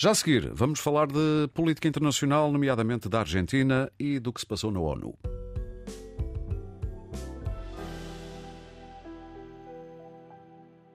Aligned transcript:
Já 0.00 0.12
a 0.12 0.14
seguir, 0.14 0.52
vamos 0.54 0.78
falar 0.78 1.08
de 1.08 1.48
política 1.52 1.88
internacional, 1.88 2.52
nomeadamente 2.52 3.08
da 3.08 3.18
Argentina 3.18 3.90
e 3.98 4.20
do 4.20 4.32
que 4.32 4.38
se 4.38 4.46
passou 4.46 4.70
na 4.70 4.78
ONU. 4.78 5.12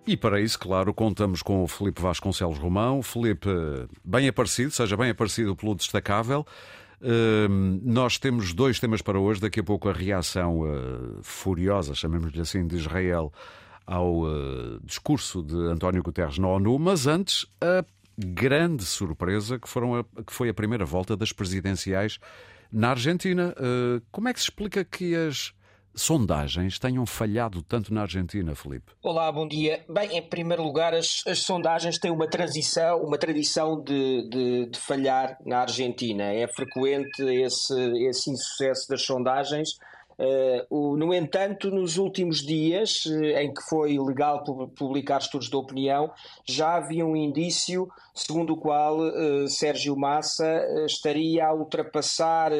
E 0.07 0.15
para 0.15 0.39
isso, 0.39 0.57
claro, 0.57 0.93
contamos 0.93 1.41
com 1.41 1.63
o 1.63 1.67
Felipe 1.67 2.01
Vasconcelos 2.01 2.57
Romão. 2.57 3.03
Felipe, 3.03 3.49
bem 4.05 4.29
aparecido, 4.29 4.71
seja 4.71 4.95
bem 4.95 5.09
aparecido 5.09 5.53
pelo 5.53 5.75
destacável. 5.75 6.47
Uh, 7.01 7.81
nós 7.83 8.17
temos 8.17 8.53
dois 8.53 8.79
temas 8.79 9.01
para 9.01 9.19
hoje. 9.19 9.41
Daqui 9.41 9.59
a 9.59 9.63
pouco 9.65 9.89
a 9.89 9.93
reação 9.93 10.61
uh, 10.61 11.19
furiosa, 11.21 11.93
chamemos-lhe 11.93 12.39
assim, 12.39 12.65
de 12.65 12.77
Israel 12.77 13.33
ao 13.85 14.21
uh, 14.21 14.79
discurso 14.81 15.43
de 15.43 15.57
António 15.57 16.01
Guterres 16.01 16.37
na 16.37 16.47
ONU. 16.47 16.79
Mas 16.79 17.05
antes, 17.05 17.45
a 17.59 17.83
grande 18.17 18.85
surpresa 18.85 19.59
que, 19.59 19.67
foram 19.67 19.95
a, 19.95 20.03
que 20.03 20.33
foi 20.33 20.49
a 20.49 20.53
primeira 20.53 20.85
volta 20.85 21.15
das 21.15 21.31
presidenciais 21.31 22.19
na 22.71 22.89
Argentina. 22.89 23.53
como 24.11 24.27
é 24.27 24.33
que 24.33 24.39
se 24.39 24.45
explica 24.45 24.83
que 24.83 25.15
as 25.15 25.53
sondagens 25.95 26.79
tenham 26.79 27.05
falhado 27.05 27.61
tanto 27.61 27.93
na 27.93 28.01
Argentina, 28.01 28.55
Felipe? 28.55 28.93
Olá, 29.01 29.31
bom 29.31 29.47
dia. 29.47 29.85
Bem, 29.87 30.17
em 30.17 30.21
primeiro 30.21 30.63
lugar, 30.63 30.93
as, 30.93 31.21
as 31.27 31.39
sondagens 31.39 31.99
têm 31.99 32.11
uma 32.11 32.27
transição, 32.27 33.01
uma 33.01 33.17
tradição 33.17 33.81
de, 33.81 34.27
de, 34.29 34.65
de, 34.71 34.79
falhar 34.79 35.37
na 35.45 35.59
Argentina. 35.59 36.23
É 36.23 36.47
frequente 36.47 37.21
esse, 37.21 38.07
esse 38.07 38.31
insucesso 38.31 38.89
das 38.89 39.03
sondagens 39.03 39.69
Uh, 40.02 40.02
no 40.97 41.13
entanto, 41.13 41.71
nos 41.71 41.97
últimos 41.97 42.45
dias, 42.45 43.05
uh, 43.05 43.23
em 43.37 43.53
que 43.53 43.61
foi 43.63 43.97
legal 43.97 44.43
publicar 44.75 45.19
estudos 45.19 45.49
de 45.49 45.55
opinião, 45.55 46.11
já 46.45 46.75
havia 46.75 47.05
um 47.05 47.15
indício 47.15 47.87
segundo 48.13 48.53
o 48.53 48.57
qual 48.57 48.99
uh, 48.99 49.47
Sérgio 49.47 49.95
Massa 49.97 50.65
estaria 50.85 51.47
a 51.47 51.53
ultrapassar 51.53 52.51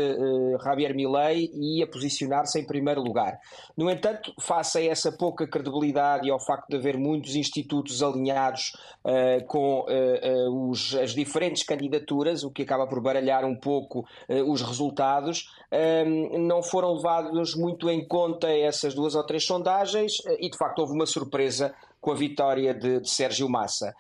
Javier 0.64 0.96
Milei 0.96 1.52
e 1.54 1.84
a 1.84 1.88
posicionar-se 1.88 2.60
em 2.60 2.66
primeiro 2.66 3.02
lugar. 3.02 3.40
No 3.78 3.90
entanto, 3.90 4.34
face 4.40 4.80
a 4.80 4.84
essa 4.84 5.12
pouca 5.12 5.48
credibilidade 5.48 6.28
e 6.28 6.32
ao 6.32 6.40
facto 6.40 6.70
de 6.70 6.78
haver 6.78 6.98
muitos 6.98 7.36
institutos 7.36 8.02
alinhados 8.02 8.74
com 9.48 9.86
os, 10.70 10.96
as 10.96 11.12
diferentes 11.12 11.64
candidaturas, 11.64 12.44
o 12.44 12.52
que 12.52 12.64
acaba 12.64 12.88
por 12.88 13.02
baralhar 13.02 13.46
um 13.46 13.56
pouco 13.56 14.06
os 14.48 14.62
resultados, 14.62 15.50
não 16.40 16.64
foram 16.64 16.96
levados 16.96 17.43
muito 17.56 17.90
em 17.90 18.06
conta 18.06 18.48
essas 18.48 18.94
duas 18.94 19.16
ou 19.16 19.24
três 19.24 19.46
sondagens 19.46 20.14
eh, 20.26 20.38
e 20.40 20.50
de 20.50 20.58
facto 20.58 20.80
houve 20.80 20.94
uma 20.94 21.06
surpresa 21.06 21.74
com 22.00 22.12
a 22.12 22.16
vitória 22.16 22.74
de, 22.74 23.00
de 23.00 23.10
Sérgio 23.10 23.50
Massa. 23.50 23.94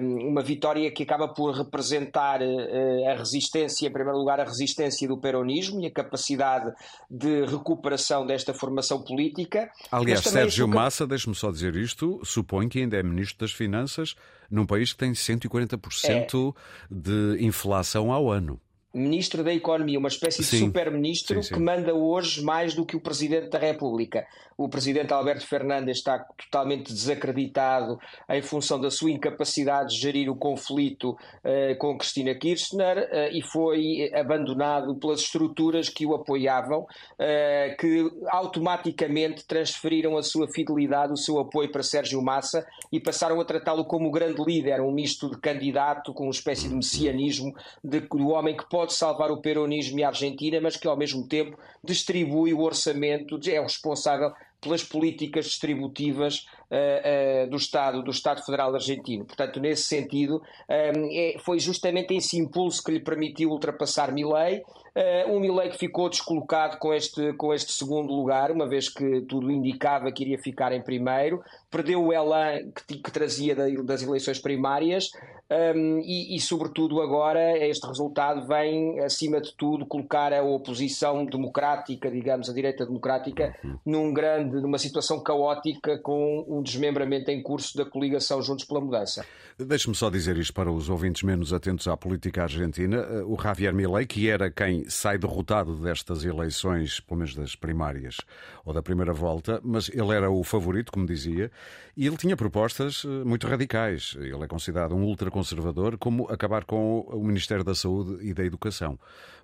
uma 0.00 0.42
vitória 0.42 0.90
que 0.90 1.04
acaba 1.04 1.28
por 1.28 1.54
representar 1.54 2.42
eh, 2.42 3.06
a 3.08 3.16
resistência, 3.16 3.86
em 3.86 3.92
primeiro 3.92 4.18
lugar, 4.18 4.40
a 4.40 4.44
resistência 4.44 5.08
do 5.08 5.16
peronismo 5.16 5.80
e 5.80 5.86
a 5.86 5.90
capacidade 5.90 6.72
de 7.10 7.44
recuperação 7.46 8.26
desta 8.26 8.52
formação 8.52 9.02
política. 9.02 9.70
Aliás, 9.90 10.20
Sérgio 10.20 10.68
Massa, 10.68 11.06
deixe-me 11.06 11.34
só 11.34 11.50
dizer 11.50 11.76
isto, 11.76 12.20
supõe 12.24 12.68
que 12.68 12.80
ainda 12.80 12.96
é 12.96 13.02
Ministro 13.02 13.46
das 13.46 13.52
Finanças 13.52 14.14
num 14.50 14.66
país 14.66 14.92
que 14.92 14.98
tem 14.98 15.12
140% 15.12 16.54
é. 16.54 16.94
de 16.94 17.44
inflação 17.44 18.12
ao 18.12 18.30
ano 18.30 18.60
ministro 18.92 19.44
da 19.44 19.52
Economia, 19.52 19.98
uma 19.98 20.08
espécie 20.08 20.42
de 20.42 20.58
super-ministro 20.58 21.40
que 21.40 21.58
manda 21.58 21.94
hoje 21.94 22.42
mais 22.42 22.74
do 22.74 22.84
que 22.84 22.96
o 22.96 23.00
Presidente 23.00 23.48
da 23.48 23.58
República. 23.58 24.26
O 24.60 24.68
Presidente 24.68 25.10
Alberto 25.14 25.46
Fernandes 25.46 25.96
está 25.96 26.18
totalmente 26.18 26.92
desacreditado 26.92 27.98
em 28.28 28.42
função 28.42 28.78
da 28.78 28.90
sua 28.90 29.10
incapacidade 29.10 29.94
de 29.94 30.00
gerir 30.00 30.30
o 30.30 30.36
conflito 30.36 31.12
uh, 31.12 31.74
com 31.78 31.96
Cristina 31.96 32.34
Kirchner 32.34 32.98
uh, 32.98 33.34
e 33.34 33.40
foi 33.40 34.10
abandonado 34.12 34.94
pelas 34.96 35.20
estruturas 35.20 35.88
que 35.88 36.04
o 36.04 36.14
apoiavam, 36.14 36.80
uh, 36.80 37.76
que 37.78 38.10
automaticamente 38.28 39.46
transferiram 39.46 40.18
a 40.18 40.22
sua 40.22 40.46
fidelidade, 40.46 41.14
o 41.14 41.16
seu 41.16 41.38
apoio 41.38 41.72
para 41.72 41.82
Sérgio 41.82 42.20
Massa 42.20 42.66
e 42.92 43.00
passaram 43.00 43.40
a 43.40 43.44
tratá-lo 43.46 43.86
como 43.86 44.10
grande 44.10 44.42
líder, 44.44 44.82
um 44.82 44.92
misto 44.92 45.30
de 45.30 45.38
candidato 45.38 46.12
com 46.12 46.24
uma 46.24 46.32
espécie 46.32 46.68
de 46.68 46.74
messianismo 46.74 47.54
de, 47.82 48.00
do 48.00 48.28
homem 48.28 48.54
que 48.54 48.68
pode 48.68 48.79
pode 48.80 48.94
salvar 48.94 49.30
o 49.30 49.36
peronismo 49.36 49.98
e 49.98 50.04
a 50.04 50.08
Argentina, 50.08 50.58
mas 50.58 50.74
que 50.74 50.88
ao 50.88 50.96
mesmo 50.96 51.28
tempo 51.28 51.58
distribui 51.84 52.54
o 52.54 52.62
orçamento, 52.62 53.38
é 53.46 53.60
o 53.60 53.64
responsável 53.64 54.32
pelas 54.58 54.82
políticas 54.82 55.44
distributivas 55.44 56.46
uh, 56.70 57.50
do 57.50 57.56
Estado, 57.56 58.02
do 58.02 58.10
Estado 58.10 58.44
Federal 58.44 58.74
Argentino. 58.74 59.24
Portanto, 59.24 59.60
nesse 59.60 59.82
sentido, 59.82 60.36
um, 60.36 61.08
é, 61.10 61.36
foi 61.40 61.58
justamente 61.58 62.14
esse 62.14 62.38
impulso 62.38 62.82
que 62.82 62.92
lhe 62.92 63.00
permitiu 63.00 63.50
ultrapassar 63.50 64.12
Milei, 64.12 64.58
uh, 64.58 65.32
um 65.32 65.40
Milei 65.40 65.70
que 65.70 65.78
ficou 65.78 66.08
descolocado 66.08 66.78
com 66.78 66.94
este, 66.94 67.32
com 67.34 67.52
este 67.52 67.72
segundo 67.72 68.12
lugar, 68.12 68.50
uma 68.50 68.68
vez 68.68 68.88
que 68.88 69.22
tudo 69.22 69.50
indicava 69.50 70.12
que 70.12 70.22
iria 70.22 70.38
ficar 70.38 70.72
em 70.72 70.82
primeiro, 70.82 71.42
perdeu 71.70 72.04
o 72.04 72.12
elan 72.12 72.70
que, 72.86 72.98
que 72.98 73.10
trazia 73.10 73.54
das 73.54 74.02
eleições 74.02 74.38
primárias 74.38 75.10
um, 75.50 75.98
e, 75.98 76.36
e, 76.36 76.40
sobretudo, 76.40 77.02
agora 77.02 77.58
este 77.58 77.84
resultado 77.84 78.46
vem, 78.46 79.00
acima 79.00 79.40
de 79.40 79.52
tudo, 79.56 79.84
colocar 79.84 80.32
a 80.32 80.44
oposição 80.44 81.24
democrática, 81.24 82.08
digamos, 82.08 82.48
a 82.48 82.54
direita 82.54 82.86
democrática, 82.86 83.52
uhum. 83.64 83.78
num 83.84 84.14
grande, 84.14 84.60
numa 84.60 84.78
situação 84.78 85.20
caótica 85.20 85.98
com 85.98 86.44
um 86.60 86.62
desmembramento 86.62 87.30
em 87.30 87.42
curso 87.42 87.76
da 87.76 87.84
coligação 87.84 88.42
Juntos 88.42 88.64
pela 88.64 88.80
Mudança. 88.80 89.24
Deixe-me 89.58 89.94
só 89.94 90.08
dizer 90.08 90.36
isto 90.38 90.54
para 90.54 90.70
os 90.70 90.88
ouvintes 90.88 91.22
menos 91.22 91.52
atentos 91.52 91.88
à 91.88 91.96
política 91.96 92.42
argentina. 92.42 93.02
O 93.26 93.36
Javier 93.40 93.74
Milei, 93.74 94.06
que 94.06 94.28
era 94.28 94.50
quem 94.50 94.88
sai 94.88 95.18
derrotado 95.18 95.74
destas 95.76 96.24
eleições, 96.24 97.00
pelo 97.00 97.18
menos 97.18 97.34
das 97.34 97.56
primárias 97.56 98.18
ou 98.64 98.72
da 98.72 98.82
primeira 98.82 99.12
volta, 99.12 99.60
mas 99.62 99.88
ele 99.88 100.14
era 100.14 100.30
o 100.30 100.42
favorito, 100.44 100.92
como 100.92 101.06
dizia, 101.06 101.50
e 101.96 102.06
ele 102.06 102.16
tinha 102.16 102.36
propostas 102.36 103.02
eh, 103.04 103.24
muito 103.24 103.46
radicais. 103.46 104.14
Ele 104.18 104.42
é 104.42 104.46
considerado 104.46 104.94
um 104.94 105.02
ultraconservador, 105.04 105.98
como 105.98 106.30
acabar 106.30 106.64
com 106.64 107.00
o 107.00 107.24
Ministério 107.24 107.64
da 107.64 107.74
Saúde 107.74 108.26
e 108.26 108.32
da 108.32 108.44
Educação. 108.44 108.98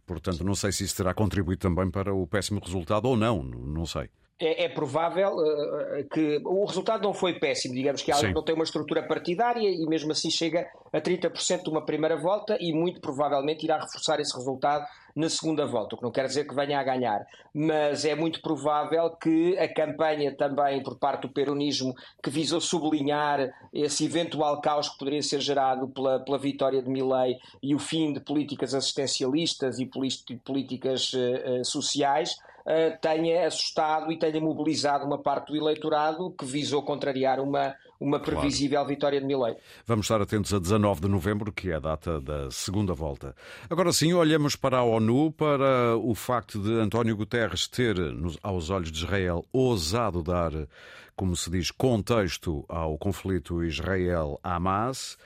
Portanto, 0.07 0.45
não 0.45 0.55
sei 0.55 0.73
se 0.73 0.85
isso 0.85 0.97
terá 0.97 1.13
contribuído 1.13 1.61
também 1.61 1.91
para 1.91 2.15
o 2.15 2.27
péssimo 2.27 2.61
resultado 2.61 3.07
ou 3.07 3.17
não, 3.17 3.43
não 3.43 3.85
sei. 3.85 4.09
É, 4.39 4.65
é, 4.65 4.69
provável 4.69 5.35
uh, 5.35 6.09
que 6.13 6.43
o 6.45 6.67
resultado 6.67 7.03
não 7.03 7.15
foi 7.15 7.39
péssimo, 7.39 7.73
digamos 7.73 8.03
que 8.03 8.13
não 8.35 8.45
tem 8.45 8.55
uma 8.55 8.65
estrutura 8.65 9.03
partidária 9.03 9.67
e 9.67 9.87
mesmo 9.87 10.13
assim 10.13 10.29
chega 10.29 10.69
a 10.93 11.01
30% 11.01 11.63
de 11.63 11.71
uma 11.71 11.87
primeira 11.87 12.19
volta 12.19 12.55
e 12.61 12.71
muito 12.71 13.01
provavelmente 13.01 13.65
irá 13.65 13.79
reforçar 13.79 14.21
esse 14.21 14.37
resultado 14.37 14.85
na 15.17 15.31
segunda 15.31 15.65
volta, 15.65 15.95
o 15.95 15.99
que 15.99 16.05
não 16.05 16.13
quer 16.13 16.27
dizer 16.27 16.47
que 16.47 16.55
venha 16.55 16.79
a 16.79 16.85
ganhar, 16.85 17.25
mas 17.55 18.05
é 18.05 18.15
muito 18.15 18.43
provável 18.43 19.09
que 19.17 19.57
a 19.57 19.67
campanha 19.73 20.37
também 20.37 20.83
por 20.83 20.99
parte 20.99 21.23
do 21.23 21.31
peronismo 21.31 21.95
que 22.23 22.29
visou 22.29 22.61
sublinhar 22.61 23.51
esse 23.73 24.05
eventual 24.05 24.61
caos 24.61 24.91
que 24.91 24.99
poderia 24.99 25.23
ser 25.23 25.41
gerado 25.41 25.89
pela, 25.89 26.21
pela 26.21 26.37
vitória 26.37 26.83
de 26.83 26.91
Milley 26.91 27.39
e 27.63 27.75
o 27.75 27.79
fim 27.79 28.13
de 28.13 28.21
políticas 28.21 28.75
assistencialistas 28.75 29.79
e 29.79 29.87
políticas 30.45 31.11
uh, 31.15 31.65
sociais 31.65 32.37
uh, 32.67 32.99
tenha 33.01 33.47
assustado 33.47 34.11
e 34.13 34.19
tenha 34.19 34.41
mobilizado 34.41 35.07
uma 35.07 35.19
parte 35.19 35.53
do 35.53 35.57
eleitorado 35.57 36.31
que 36.33 36.45
visou 36.45 36.83
contrariar 36.83 37.41
uma, 37.41 37.75
uma 38.01 38.19
previsível 38.19 38.79
claro. 38.79 38.89
vitória 38.89 39.21
de 39.21 39.27
Milley. 39.27 39.57
Vamos 39.87 40.07
estar 40.07 40.21
atentos 40.21 40.53
a 40.53 40.59
19 40.59 41.03
de 41.03 41.09
novembro, 41.09 41.53
que 41.53 41.71
é 41.71 41.77
a 41.77 41.81
data 41.81 42.21
da 42.21 42.51
segunda 42.51 42.93
volta. 42.93 43.35
Agora 43.71 43.93
sim, 43.93 44.13
olhamos 44.13 44.57
para 44.57 44.79
a 44.79 44.83
ONU, 44.83 45.33
para 45.33 45.97
o 45.97 46.15
facto 46.15 46.59
de 46.59 46.73
António 46.81 47.17
Guterres 47.17 47.69
ter, 47.69 47.97
aos 48.43 48.71
olhos 48.71 48.91
de 48.91 48.99
Israel, 48.99 49.45
ousado 49.53 50.23
dar, 50.23 50.53
como 51.15 51.37
se 51.37 51.51
diz, 51.51 51.71
contexto 51.71 52.65
ao 52.69 52.99
conflito 52.99 53.65
Israel-Hamas. 53.65 55.17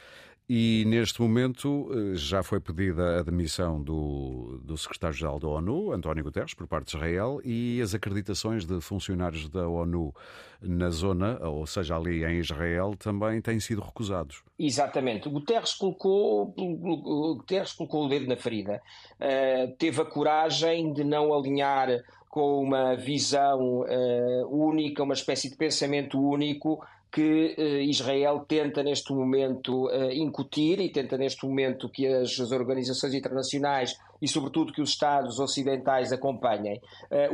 E 0.53 0.85
neste 0.85 1.23
momento 1.23 1.89
eh, 1.93 2.17
já 2.17 2.43
foi 2.43 2.59
pedida 2.59 3.21
a 3.21 3.23
demissão 3.23 3.81
do, 3.81 4.61
do 4.65 4.77
secretário-geral 4.77 5.39
da 5.39 5.47
ONU, 5.47 5.93
António 5.93 6.25
Guterres, 6.25 6.55
por 6.55 6.67
parte 6.67 6.91
de 6.91 6.97
Israel, 6.97 7.41
e 7.45 7.81
as 7.81 7.95
acreditações 7.95 8.65
de 8.65 8.81
funcionários 8.81 9.49
da 9.49 9.69
ONU 9.69 10.13
na 10.61 10.91
zona, 10.91 11.39
ou 11.47 11.65
seja, 11.69 11.97
ali 11.97 12.25
em 12.25 12.41
Israel, 12.41 12.97
também 12.99 13.41
têm 13.41 13.61
sido 13.61 13.81
recusados. 13.81 14.43
Exatamente. 14.59 15.29
Guterres 15.29 15.73
colocou, 15.73 16.53
Guterres 17.37 17.73
colocou 17.73 18.07
o 18.07 18.09
dedo 18.09 18.27
na 18.27 18.37
ferida. 18.37 18.83
Uh, 19.21 19.73
teve 19.79 20.03
a 20.03 20.05
coragem 20.05 20.93
de 20.93 21.05
não 21.05 21.33
alinhar 21.33 22.03
com 22.31 22.63
uma 22.63 22.95
visão 22.95 23.81
uh, 23.81 24.47
única, 24.49 25.03
uma 25.03 25.15
espécie 25.15 25.51
de 25.51 25.57
pensamento 25.57 26.17
único 26.17 26.81
que 27.11 27.57
uh, 27.59 27.81
Israel 27.83 28.45
tenta 28.47 28.85
neste 28.85 29.13
momento 29.13 29.89
uh, 29.89 30.13
incutir 30.13 30.81
e 30.81 30.89
tenta 30.91 31.19
neste 31.19 31.45
momento 31.45 31.89
que 31.89 32.07
as, 32.07 32.39
as, 32.39 32.53
organizações 32.53 33.15
internacionais 33.15 33.99
e, 34.21 34.29
sobretudo, 34.29 34.73
que 34.73 34.83
os 34.83 34.91
Estados 34.91 35.39
ocidentais 35.39 36.13
acompanhem. 36.13 36.81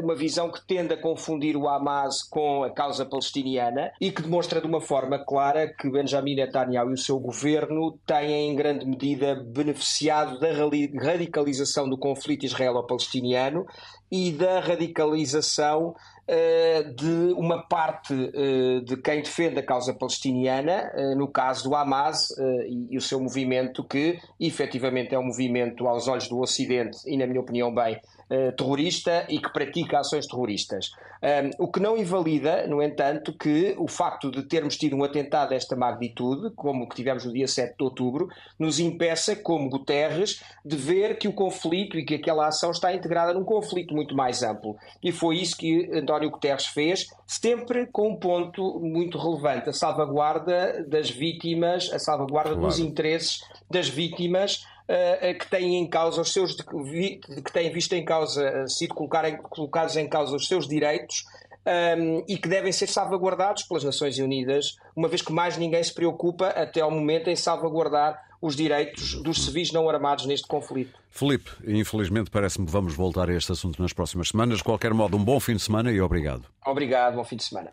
Uma 0.03 0.15
visão 0.15 0.50
que 0.50 0.65
tende 0.67 0.94
a 0.94 1.00
confundir 1.00 1.56
o 1.56 1.69
Hamas 1.69 2.23
com 2.23 2.62
a 2.62 2.71
causa 2.71 3.05
palestiniana 3.05 3.93
e 4.00 4.11
que 4.11 4.23
demonstra 4.23 4.61
de 4.61 4.67
uma 4.67 4.81
forma 4.81 5.19
clara 5.19 5.69
que 5.69 5.91
Benjamin 5.91 6.37
Netanyahu 6.37 6.91
e 6.91 6.94
o 6.94 6.99
seu 6.99 7.19
governo 7.19 7.99
têm, 8.06 8.50
em 8.50 8.55
grande 8.55 8.85
medida, 8.85 9.35
beneficiado 9.35 10.38
da 10.38 10.49
radicalização 10.53 11.88
do 11.88 11.99
conflito 11.99 12.44
israelo-palestiniano 12.44 13.67
e 14.11 14.31
da 14.31 14.61
radicalização 14.61 15.94
de 16.96 17.32
uma 17.37 17.62
parte 17.62 18.12
uh, 18.12 18.84
de 18.84 18.96
quem 18.96 19.23
defende 19.23 19.61
a 19.61 19.62
causa 19.62 19.94
palestiniana, 19.94 20.90
uh, 20.94 21.17
no 21.17 21.28
caso 21.28 21.69
do 21.69 21.75
Hamas 21.75 22.31
e, 22.90 22.96
o 22.96 23.00
seu 23.00 23.20
movimento, 23.20 23.84
que 23.84 24.19
efetivamente 24.40 25.14
é 25.14 25.19
um 25.19 25.26
movimento 25.26 25.87
aos 25.87 26.08
olhos 26.08 26.28
do 26.28 26.40
Ocidente 26.40 26.99
e, 27.06 27.17
na 27.17 27.26
minha 27.26 27.40
opinião, 27.40 27.73
bem, 27.73 28.00
terrorista 28.56 29.26
e 29.28 29.38
que 29.38 29.52
pratica 29.52 30.00
ações 30.00 30.26
terroristas. 30.26 30.93
Um, 31.23 31.64
o 31.64 31.69
que 31.69 31.81
não 31.81 31.96
invalida, 31.96 32.67
no 32.67 32.82
entanto, 32.82 33.32
que 33.32 33.75
o 33.78 33.88
facto 33.88 34.31
de 34.31 34.43
termos 34.43 34.76
tido 34.76 34.96
um 34.96 35.05
atentado 35.05 35.50
desta 35.50 35.75
magnitude, 35.75 36.50
como 36.55 36.84
o 36.84 36.88
que 36.88 36.96
tivemos 36.96 37.25
no 37.25 37.32
dia 37.32 37.49
7 37.49 37.76
de 37.76 37.84
outubro, 37.84 38.28
nos 38.58 38.78
impeça, 38.78 39.34
como 39.34 39.70
Guterres, 39.70 40.43
de 40.64 40.76
ver 40.76 41.19
que 41.19 41.28
o 41.28 41.32
conflito 41.32 41.99
e 41.99 42.05
que 42.05 42.17
aquela 42.17 42.46
ação 42.46 42.70
está 42.70 42.93
integrada 42.93 43.32
num 43.32 43.44
conflito 43.44 43.94
muito 43.94 44.14
mais 44.14 44.43
amplo. 44.43 44.76
E 45.02 45.11
foi 45.11 45.37
isso 45.37 45.56
que 45.56 45.90
António 45.93 46.31
Guterres 46.31 46.67
fez, 46.67 47.08
sempre 47.26 47.87
com 47.87 48.11
um 48.11 48.17
ponto 48.17 48.78
muito 48.81 49.19
relevante: 49.19 49.70
a 49.70 49.73
salvaguarda 49.73 50.84
das 50.87 51.11
vítimas, 51.11 51.90
a 51.93 51.99
salvaguarda 51.99 52.50
claro. 52.50 52.67
dos 52.67 52.78
interesses 52.78 53.40
das 53.70 53.88
vítimas 53.88 54.64
que 55.35 55.49
têm 55.49 55.77
em 55.77 55.88
causa 55.88 56.21
os 56.21 56.33
seus 56.33 56.55
que 56.55 57.53
têm 57.53 57.73
visto 57.73 57.93
em 57.94 58.05
causa 58.05 58.47
eh, 58.47 58.67
sido 58.69 58.94
colocados 58.94 59.97
em 59.97 60.09
causa 60.09 60.37
os 60.37 60.47
seus 60.47 60.69
direitos 60.69 61.25
um, 61.67 61.71
ehm, 61.71 62.25
e 62.29 62.38
que 62.38 62.49
devem 62.49 62.71
ser 62.71 62.87
salvaguardados 62.87 63.65
pelas 63.65 63.83
Nações 63.83 64.19
Unidas, 64.19 64.77
uma 64.94 65.09
vez 65.09 65.23
que 65.23 65.33
mais 65.33 65.56
ninguém 65.56 65.83
se 65.83 65.93
preocupa 65.93 66.49
até 66.49 66.81
ao 66.81 66.91
momento 66.91 67.29
em 67.29 67.35
salvaguardar 67.35 68.25
os 68.41 68.55
direitos 68.55 69.21
dos 69.23 69.44
civis 69.44 69.73
não 69.73 69.88
armados 69.88 70.27
neste 70.27 70.47
conflito. 70.47 70.97
Felipe, 71.11 71.50
infelizmente 71.67 72.31
parece-me 72.31 72.67
que 72.67 72.73
vamos 72.73 72.94
voltar 72.94 73.29
a 73.29 73.35
este 73.35 73.50
assunto 73.50 73.81
nas 73.83 73.93
próximas 73.93 74.29
semanas. 74.29 74.59
De 74.59 74.65
qualquer 74.65 74.94
modo, 74.94 75.17
um 75.17 75.25
bom 75.25 75.41
fim 75.41 75.56
de 75.56 75.62
semana 75.62 75.91
e 75.91 76.00
obrigado. 76.00 76.44
Obrigado, 76.65 77.17
bom 77.17 77.25
fim 77.25 77.37
de 77.37 77.44
semana. 77.44 77.73